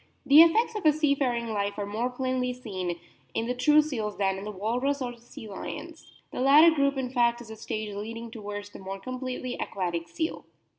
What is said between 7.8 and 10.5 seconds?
leading towards the more completely aquatic seal.